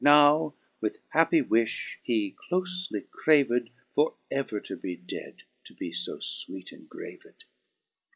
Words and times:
now 0.03 0.51
with 0.81 0.97
happy 1.09 1.43
wifh 1.43 1.95
he 2.01 2.35
clofly 2.49 3.07
craved 3.11 3.69
For 3.93 4.15
ever 4.31 4.59
to 4.61 4.75
be 4.75 4.95
dead, 4.95 5.43
to 5.65 5.75
be 5.75 5.91
fb 5.91 6.17
fweet 6.17 6.73
ingraved. 6.73 7.43